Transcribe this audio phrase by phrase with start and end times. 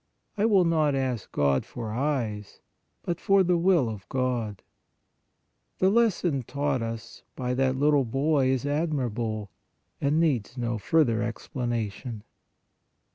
[0.35, 2.59] I will not ask God for eyes,
[3.03, 4.63] but for the will of God."
[5.77, 9.51] The lesson taught us by that little boy is admirable
[10.01, 12.23] and needs no fur ther explanation.